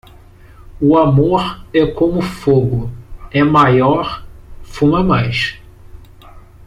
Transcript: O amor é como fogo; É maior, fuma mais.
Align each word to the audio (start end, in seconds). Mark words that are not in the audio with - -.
O 0.81 0.97
amor 0.97 1.63
é 1.71 1.85
como 1.85 2.23
fogo; 2.23 2.89
É 3.31 3.43
maior, 3.43 4.25
fuma 4.63 5.03
mais. 5.03 5.61